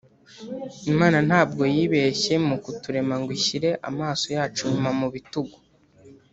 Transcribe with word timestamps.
Imana 0.91 1.17
ntabwo 1.27 1.63
yibeshye 1.75 2.33
mu 2.47 2.55
kuturema 2.65 3.13
ngo 3.21 3.29
ishyire 3.39 3.69
amaso 3.89 4.25
yacu 4.35 4.61
inyuma 4.65 4.91
mu 4.99 5.07
bitugu 5.13 5.57